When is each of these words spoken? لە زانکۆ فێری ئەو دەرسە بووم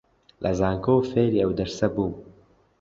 لە 0.43 0.51
زانکۆ 0.59 0.95
فێری 1.09 1.41
ئەو 1.41 1.51
دەرسە 1.59 1.87
بووم 1.93 2.13